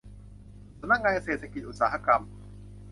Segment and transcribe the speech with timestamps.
[0.79, 2.21] สำนักงานเศรษฐกิจอุตสาหกรรม